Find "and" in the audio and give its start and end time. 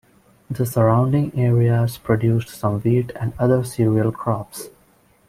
3.17-3.33